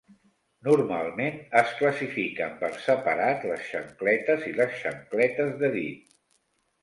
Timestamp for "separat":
2.87-3.45